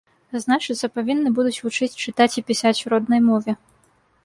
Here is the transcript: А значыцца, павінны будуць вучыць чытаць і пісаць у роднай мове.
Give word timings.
А 0.37 0.39
значыцца, 0.45 0.89
павінны 0.95 1.33
будуць 1.41 1.61
вучыць 1.67 1.99
чытаць 2.07 2.31
і 2.43 2.45
пісаць 2.49 2.75
у 2.87 2.95
роднай 2.97 3.21
мове. 3.29 3.51